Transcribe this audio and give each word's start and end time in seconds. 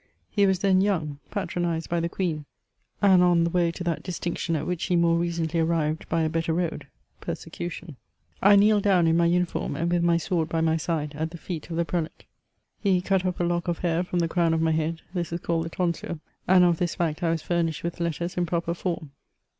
He 0.31 0.47
was 0.47 0.57
then 0.57 0.81
young, 0.81 1.19
patronised 1.29 1.87
by 1.87 1.99
the 1.99 2.09
queen, 2.09 2.45
and 3.03 3.21
on 3.21 3.43
the 3.43 3.51
way 3.51 3.69
to 3.71 3.83
that 3.83 4.01
distinction 4.01 4.55
at 4.55 4.65
which 4.65 4.85
he 4.85 4.95
more 4.95 5.15
recently 5.19 5.59
arrived 5.59 6.09
by 6.09 6.23
a 6.23 6.27
better 6.27 6.53
road— 6.55 6.87
persecution. 7.21 7.97
I 8.41 8.55
kneeled 8.55 8.81
down, 8.81 9.05
in 9.05 9.15
my 9.15 9.27
uniform 9.27 9.75
and 9.75 9.91
with 9.91 10.01
my 10.01 10.17
sword 10.17 10.49
by 10.49 10.59
my 10.59 10.75
side, 10.75 11.13
at 11.15 11.29
the 11.29 11.37
feet 11.37 11.69
of 11.69 11.75
the 11.75 11.85
prelate. 11.85 12.25
He 12.79 12.99
cut 12.99 13.27
off 13.27 13.39
a 13.39 13.43
lock 13.43 13.67
of 13.67 13.77
hair 13.77 14.03
from 14.03 14.17
the 14.17 14.27
crown 14.27 14.55
of 14.55 14.61
my 14.63 14.71
head; 14.71 15.03
this 15.13 15.31
is 15.31 15.39
called 15.41 15.65
the 15.65 15.69
toirsure, 15.69 16.19
and 16.47 16.63
of 16.63 16.79
this 16.79 16.95
fact 16.95 17.21
I 17.21 17.29
was 17.29 17.43
fur 17.43 17.61
nished 17.61 17.83
with 17.83 17.99
letters 17.99 18.37
in 18.37 18.47
proper 18.47 18.73
form. 18.73 19.11